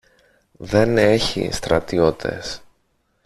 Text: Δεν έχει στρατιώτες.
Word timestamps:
Δεν 0.51 0.97
έχει 0.97 1.51
στρατιώτες. 1.51 2.61